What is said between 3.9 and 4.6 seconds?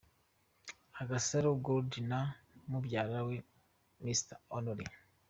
Mr